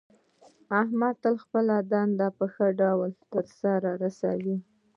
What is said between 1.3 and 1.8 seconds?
خپله